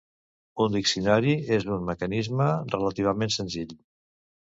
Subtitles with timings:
[0.63, 3.77] Un diccionari és un mecanisme relativament senzill.